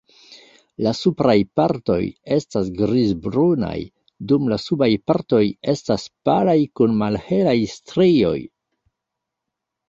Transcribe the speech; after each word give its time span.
La 0.85 0.91
supraj 0.99 1.33
partoj 1.59 1.97
estas 2.35 2.71
grizbrunaj 2.79 3.75
dum 4.31 4.47
la 4.55 4.59
subaj 4.63 4.89
partoj 5.11 5.43
estas 5.75 6.07
palaj 6.31 6.57
kun 6.81 6.97
malhelaj 7.03 7.55
strioj. 7.77 8.35